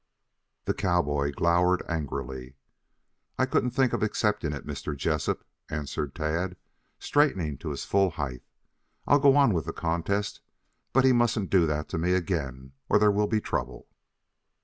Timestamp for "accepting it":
4.01-4.65